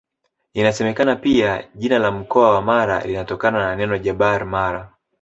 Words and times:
Inasemekana 0.53 1.15
pia 1.15 1.67
jina 1.75 1.99
la 1.99 2.11
mkoa 2.11 2.49
wa 2.51 2.61
Mara 2.61 3.03
linatokana 3.05 3.59
na 3.59 3.75
neno 3.75 3.97
Jabar 3.97 4.45
Mara 4.45 4.91